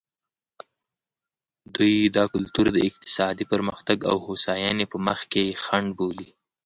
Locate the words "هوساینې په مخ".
4.27-5.19